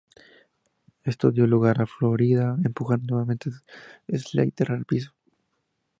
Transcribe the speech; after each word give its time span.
Esto 1.11 1.29
dio 1.31 1.45
lugar 1.45 1.79
a 1.79 1.85
Flo 1.85 2.17
Rida 2.17 2.57
empujando 2.65 3.05
nuevamente 3.11 3.51
a 3.51 4.17
Slater 4.17 4.71
al 4.71 4.83
piso. 4.83 5.13